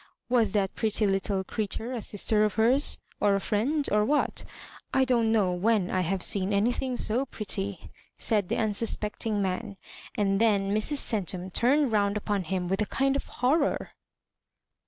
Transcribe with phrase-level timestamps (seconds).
[0.29, 3.87] "Was that pretty little creature a sister of hers?— or a friend?
[3.91, 4.43] or what?
[4.91, 9.77] I don't know when I have seen anything so pretty," said the unsuspecting man;
[10.17, 10.97] and then Mrs.
[10.97, 13.91] Centum turned round upon him with a kind of horror.